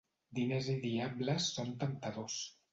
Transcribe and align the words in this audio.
Diners 0.39 0.69
i 0.77 0.77
diables 0.87 1.53
són 1.59 1.71
temptadors. 1.85 2.43